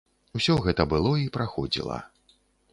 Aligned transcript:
Усё 0.39 0.55
гэта 0.63 0.87
было 0.95 1.13
і 1.25 1.29
праходзіла. 1.37 2.03